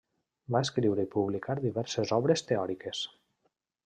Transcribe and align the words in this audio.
Va 0.53 0.59
escriure 0.67 1.03
i 1.07 1.09
publicar 1.15 1.55
diverses 1.59 2.13
obres 2.17 2.43
teòriques. 2.53 3.03